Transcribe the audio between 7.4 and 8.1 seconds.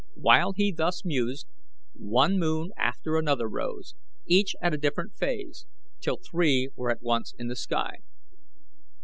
the sky.